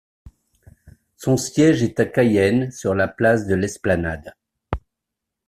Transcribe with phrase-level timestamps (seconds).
[1.15, 4.33] Son siège est à Cayenne sur la place de l'Esplanade.